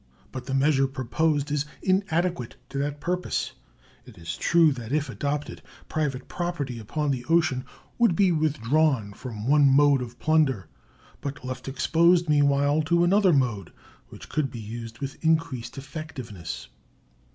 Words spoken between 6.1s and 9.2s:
property upon the ocean would be withdrawn